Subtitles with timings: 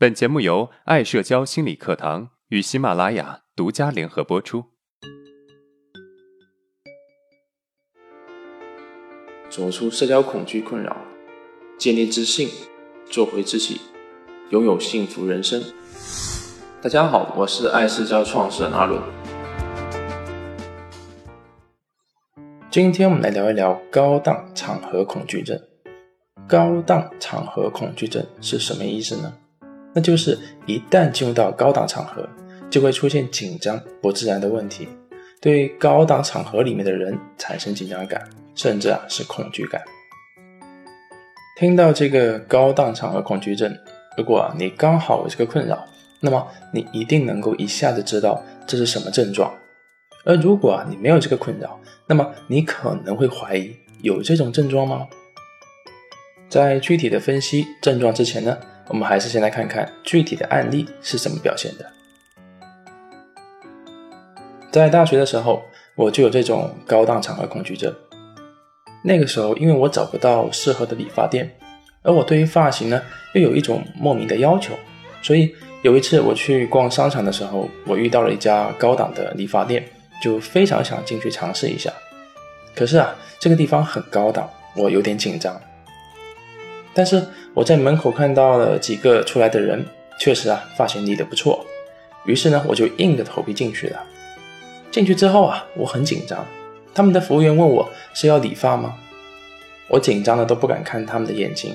[0.00, 4.66] 本节目由爱社交心理课堂与喜马拉雅独家联合播出。
[9.50, 10.96] 走出社交恐惧困扰，
[11.76, 12.48] 建立自信，
[13.10, 13.80] 做回自己，
[14.50, 15.60] 拥有幸福人生。
[16.80, 19.02] 大家好，我是爱社交创始人阿伦。
[22.70, 25.60] 今天我们来聊一聊高档场合恐惧症。
[26.46, 29.34] 高档场合恐惧症是什么意思呢？
[29.98, 32.24] 那就是一旦进入到高档场合，
[32.70, 34.86] 就会出现紧张、不自然的问题，
[35.40, 38.24] 对高档场合里面的人产生紧张感，
[38.54, 39.82] 甚至啊是恐惧感。
[41.58, 43.76] 听到这个高档场合恐惧症，
[44.16, 45.84] 如果你刚好有这个困扰，
[46.20, 49.52] 那么你一定能够一下子知道这是什么症状。
[50.24, 55.08] 而如果啊你没有这个困扰，那么你可能会怀疑有这种症状吗？
[56.48, 58.56] 在具体的分析症状之前呢？
[58.88, 61.86] 我们还是先来看看具体的案例是怎么表现的。
[64.70, 65.62] 在大学的时候，
[65.94, 67.94] 我就有这种高档场合恐惧症。
[69.02, 71.50] 那个时候，因为我找不到适合的理发店，
[72.02, 73.00] 而我对于发型呢
[73.34, 74.74] 又有一种莫名的要求，
[75.22, 79.84] 所以有一次我去逛商场的时候，我遇到了一家高档的理发店，
[80.20, 81.92] 就非常想进去尝试一下。
[82.74, 85.58] 可是啊，这个地方很高档，我有点紧张。
[86.92, 87.24] 但是
[87.58, 89.84] 我在门口看到了几个出来的人，
[90.16, 91.66] 确实啊，发型理得不错。
[92.24, 94.00] 于是呢，我就硬着头皮进去了。
[94.92, 96.46] 进去之后啊，我很紧张。
[96.94, 98.96] 他们的服务员问我是要理发吗？
[99.88, 101.74] 我紧张的都不敢看他们的眼睛，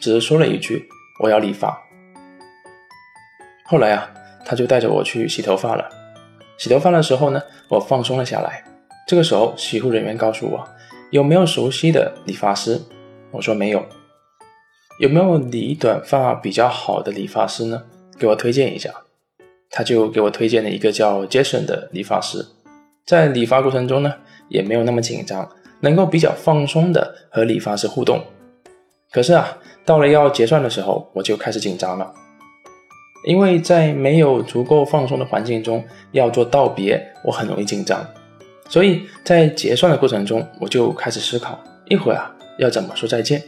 [0.00, 0.88] 只是说了一句
[1.20, 1.78] 我要理发。
[3.66, 4.10] 后来啊，
[4.46, 5.90] 他就带着我去洗头发了。
[6.56, 8.64] 洗头发的时候呢，我放松了下来。
[9.06, 10.66] 这个时候，洗护人员告诉我
[11.10, 12.80] 有没有熟悉的理发师？
[13.30, 13.84] 我说没有。
[14.98, 17.82] 有没有理短发比较好的理发师呢？
[18.18, 18.90] 给我推荐一下。
[19.74, 22.44] 他就给我推荐了一个叫 Jason 的理发师，
[23.06, 24.12] 在理发过程中呢，
[24.50, 25.48] 也没有那么紧张，
[25.80, 28.22] 能够比较放松的和理发师互动。
[29.10, 32.12] 可是啊，到了要结算的时候，我就开始紧张了，
[33.26, 38.06] 因为在没有足够放松的环境中要做道别，我很容易紧张。
[38.68, 43.42] 所以在结算的过程中，我就开始思考，一会儿啊要怎么说再见。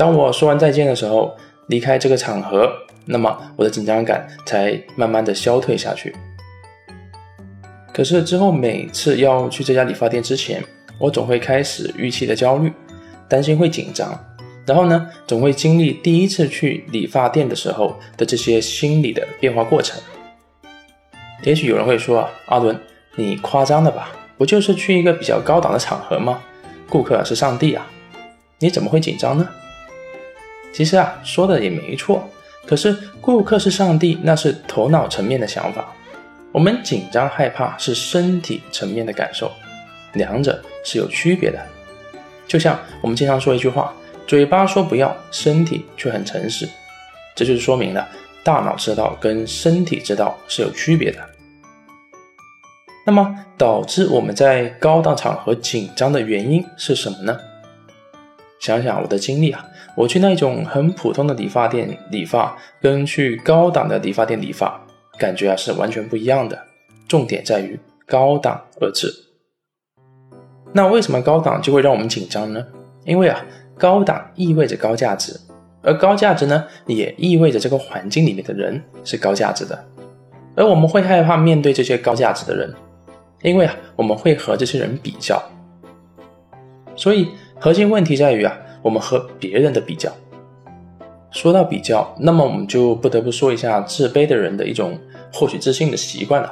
[0.00, 2.72] 当我说完再见的时候，离开这个场合，
[3.04, 6.16] 那么我的紧张感才慢慢的消退下去。
[7.92, 10.64] 可是之后每次要去这家理发店之前，
[10.98, 12.72] 我总会开始预期的焦虑，
[13.28, 14.18] 担心会紧张，
[14.64, 20.00] 然后呢，总会经历第一次去理发店的时候的这些心理的变化过程。
[21.42, 22.74] 也许有人会说啊，阿伦，
[23.16, 24.10] 你夸张了吧？
[24.38, 26.42] 不就是去一个比较高档的场合吗？
[26.88, 27.86] 顾客是上帝啊，
[28.60, 29.46] 你怎么会紧张呢？
[30.72, 32.28] 其实啊，说的也没错。
[32.66, 35.92] 可是顾客是上帝，那是头脑层面的想法。
[36.52, 39.50] 我们紧张害怕是身体层面的感受，
[40.12, 41.58] 两者是有区别的。
[42.46, 43.92] 就像我们经常说一句话：
[44.26, 46.68] 嘴巴说不要，身体却很诚实。
[47.34, 48.08] 这就是说明了
[48.42, 51.18] 大脑知道跟身体知道是有区别的。
[53.06, 57.36] 那么导致我们在高档场合紧张的原因是什么呢？
[58.60, 59.66] 想想我的经历啊。
[59.96, 64.80] 我去那种很普通的理发店理发，跟去高档的理发店理发，
[65.18, 66.56] 感觉啊是完全不一样的。
[67.08, 69.12] 重点在于“高档”二字。
[70.72, 72.64] 那为什么高档就会让我们紧张呢？
[73.04, 73.44] 因为啊，
[73.76, 75.38] 高档意味着高价值，
[75.82, 79.84] 而高价值呢，也意味着这个环境里面的人是高价值的。
[80.54, 82.72] 而我们会害怕面对这些高价值的人，
[83.42, 85.42] 因为啊，我们会和这些人比较。
[86.94, 87.28] 所以
[87.60, 88.56] 核心问题在于啊。
[88.82, 90.10] 我们和别人的比较，
[91.30, 94.98] 说到比较，那么我们就不得不说一下自卑的人的一种
[95.30, 96.50] 获取自信的习惯了。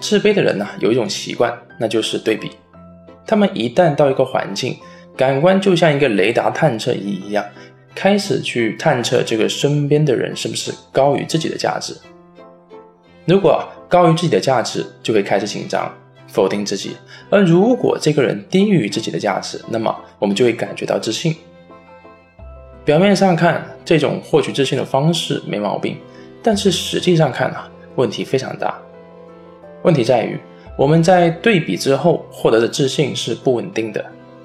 [0.00, 2.50] 自卑的人呢，有一种习惯，那就是对比。
[3.26, 4.76] 他们一旦到一个环境，
[5.16, 7.42] 感官就像一个雷达探测仪一样，
[7.94, 11.96] 开始去探测这个身边的人是不是高于自己的价值。
[13.24, 15.90] 如果高于自己的价值，就会开始紧张。
[16.26, 16.96] 否定自己，
[17.30, 21.34] 而如果这个人低于自己的价值，那么我们就会感觉到自信。
[22.84, 25.96] 表面上看，这种获取自信的方式没毛病，
[26.42, 28.78] 但是实际上看啊，问题非常大。
[29.82, 30.38] 问题在于，
[30.76, 34.04] 我们在对比之后获得的自信是不稳定的。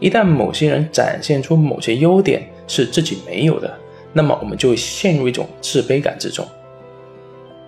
[0.00, 3.72] 一旦某些人展现出某些优点是自己没有的，
[4.12, 6.46] 那么我们就会陷入一种自卑感之中。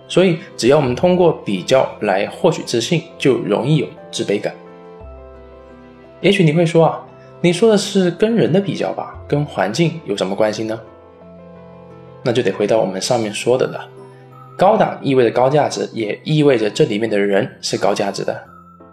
[0.07, 4.53] 所以，只要我们通过比较来获取自信，就容易有自卑感。
[6.21, 7.01] 也许你会说啊，
[7.41, 10.79] 你说的是跟人的比较吧，跟环境有什么关系呢？
[12.23, 13.87] 那就得回到我们上面说的了。
[14.57, 18.41] 高档意味着高价值，也意味着这里面的人是高价值的。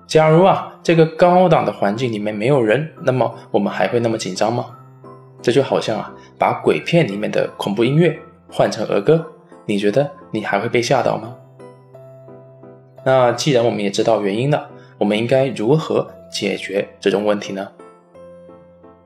[0.07, 4.67] 假如啊，这个高档的环境里面没有人，那么我们还会那么紧张吗？
[5.41, 8.19] 这就好像啊，把鬼片里面的恐怖音乐
[8.51, 9.25] 换成儿歌，
[9.67, 11.37] 你觉得你还会被吓到吗？
[13.05, 17.69] 那既然我们也知道原因了，我们应该如何解决这种问题呢？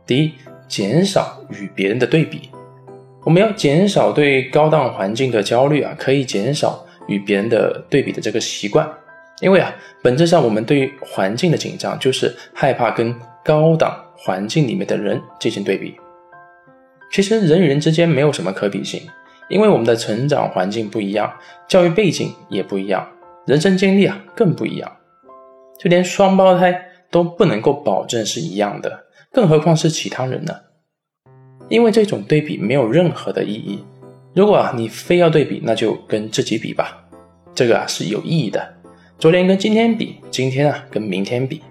[0.06, 0.32] 第一，
[0.69, 2.50] 减少与别人的对比。
[3.25, 8.88] 我们要减少对高档环境的焦虑啊，可以减少与别人的对比的这个习惯，
[9.41, 13.14] 因为啊，本质上我们对于环境的紧张就是害怕跟
[13.44, 15.97] 高档环境里面的人进行对比。
[17.11, 19.00] 其实人与人之间没有什么可比性，
[19.48, 21.32] 因为我们的成长环境不一样，
[21.69, 23.06] 教育背景也不一样，
[23.46, 24.90] 人生经历啊更不一样，
[25.78, 30.54] 就连双胞胎都不能够保证是一样的，更何况是其他人呢？
[31.69, 33.84] 因为这种对比没有任何的意义。
[34.34, 37.04] 如果啊你非要对比，那就跟自己比吧，
[37.54, 38.75] 这个啊是有意义的。
[39.19, 41.62] 昨天跟今天比，今天啊跟明天比。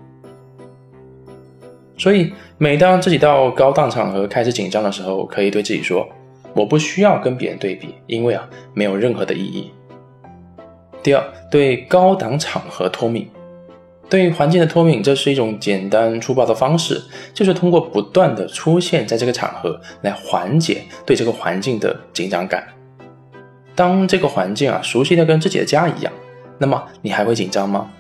[1.98, 6.08] 所以每当自己到高档场合开始紧张的时候，可以对自己说：
[6.56, 9.72] 我不需要跟别人对比，因为啊没有任何的意义。
[11.04, 13.30] 第二，对高档场合脱敏。
[14.08, 17.02] 对环境的脱敏，这是一种简单粗暴的方式，
[17.34, 22.64] 就是通过不断的出现在这个场合来缓解对这个环境的紧张感。
[23.74, 26.14] 当这个环境啊熟悉的跟自己的家一样，
[26.58, 27.92] 那么你还会紧张吗？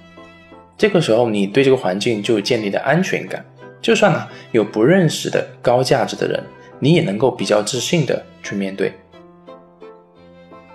[0.78, 3.44] 这个时候你对这个环境就建立了安全感，
[3.82, 6.44] 就算呢有不认识的高价值的人，
[6.80, 8.94] 你也能够比较自信的去面对。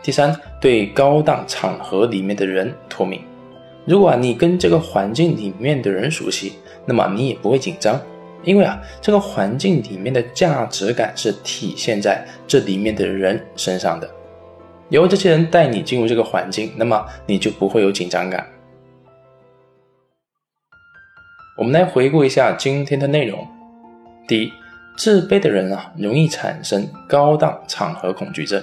[0.02, 3.20] 第三，对高档场合里面的人脱敏。
[3.84, 6.54] 如果啊你跟这个环境里面的人熟悉，
[6.86, 8.00] 那么你也不会紧张，
[8.42, 14.08] 因为啊，这个环境里面的价值感是体现在这里面的人身上的。
[14.88, 18.46] 由这些人带你进入这个环境，那么你就不会有紧张感。
[21.56, 23.46] 我们来回顾一下今天的内容：
[24.26, 24.52] 第一，
[25.00, 28.60] 自卑的人啊，容易产生高档场合恐惧症；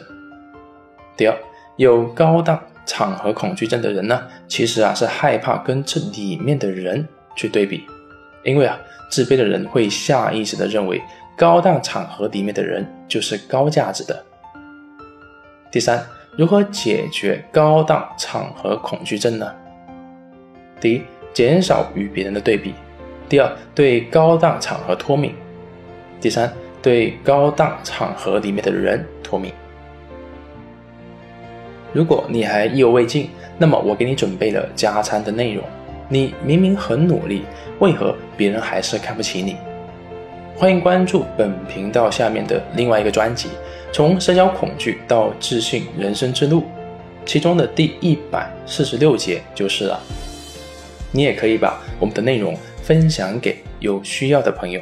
[1.17, 1.35] 第二，
[1.77, 2.61] 有高档。
[2.85, 7.05] 场合恐惧症的人呢，其实啊是害怕跟这里面的人
[7.35, 7.83] 去对比，
[8.45, 8.79] 因为啊
[9.11, 11.01] 自卑的人会下意识的认为
[11.35, 14.23] 高档场合里面的人就是高价值的。
[15.69, 16.01] 第三，
[16.37, 19.53] 如何解决高档场合恐惧症呢？
[20.79, 21.01] 第一，
[21.33, 22.71] 减少与别人的对比；
[23.27, 25.33] 第二，对高档场合脱敏；
[26.19, 29.51] 第三，对高档场合里面的人脱敏。
[31.93, 35.63] 如果你还意犹未尽，那么我给你准备了加餐的内容。
[36.09, 37.43] 你明明很努力，
[37.79, 39.57] 为何别人还是看不起你？
[40.55, 43.49] 欢迎关注本频道下面的另外一个专辑
[43.91, 46.61] 《从社交恐惧到自信人生之路》，
[47.25, 49.99] 其中的第一百四十六节就是了。
[51.11, 54.81] 你也可以把我们的内容分享给有需要的朋友。